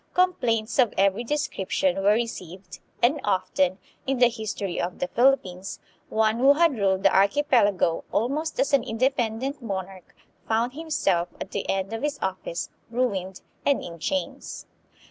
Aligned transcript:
Complaints 0.15 0.79
of 0.79 0.95
every 0.97 1.23
description 1.23 1.97
were 1.97 2.13
re 2.15 2.25
ceived, 2.25 2.79
and 3.03 3.21
often, 3.23 3.77
in 4.07 4.17
the 4.17 4.29
history 4.29 4.81
of 4.81 4.97
the 4.97 5.07
Philippines, 5.07 5.79
one 6.09 6.39
who 6.39 6.53
had 6.53 6.75
ruled 6.75 7.03
the 7.03 7.15
archipelago 7.15 8.03
almost 8.11 8.59
as 8.59 8.73
an 8.73 8.83
independent 8.83 9.61
monarch 9.61 10.15
found 10.47 10.73
himself, 10.73 11.27
at 11.39 11.51
the 11.51 11.69
end 11.69 11.93
of 11.93 12.01
his 12.01 12.17
office, 12.19 12.71
ruined,! 12.89 13.41
and 13.63 13.83
in 13.83 13.99
chains. 13.99 14.65